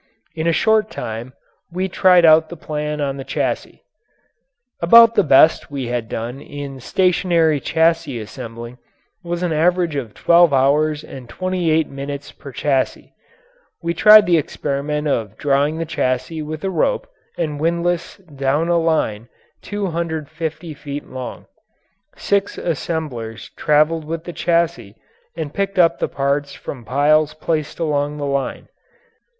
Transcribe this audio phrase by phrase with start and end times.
[0.33, 1.33] In a short time
[1.71, 3.83] we tried out the plan on the chassis.
[4.81, 8.79] About the best we had done in stationary chassis assembling
[9.23, 13.13] was an average of twelve hours and twenty eight minutes per chassis.
[13.83, 17.05] We tried the experiment of drawing the chassis with a rope
[17.37, 19.29] and windlass down a line
[19.61, 21.45] two hundred fifty feet long.
[22.15, 24.95] Six assemblers traveled with the chassis
[25.37, 28.67] and picked up the parts from piles placed along the line.